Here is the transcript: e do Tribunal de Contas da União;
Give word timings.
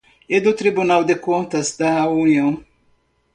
e 0.27 0.41
do 0.41 0.51
Tribunal 0.51 1.03
de 1.05 1.13
Contas 1.15 1.77
da 1.77 2.07
União; 2.09 2.65